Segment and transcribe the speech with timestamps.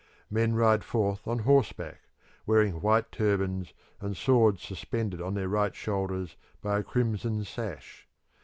[0.31, 2.09] Men ride forth on horseback,
[2.47, 8.07] wearing white turbans and swords suspended on their right shoulders by a crimson sash.